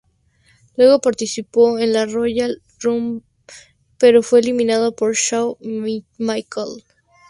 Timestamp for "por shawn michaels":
4.95-6.83